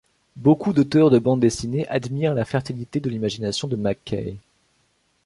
Beaucoup 0.35 0.73
d'auteurs 0.73 1.11
de 1.11 1.19
bande 1.19 1.41
dessinée 1.41 1.87
admirent 1.87 2.33
la 2.33 2.43
fertilité 2.43 2.99
de 2.99 3.07
l'imagination 3.07 3.67
de 3.67 3.75
McCay. 3.75 4.35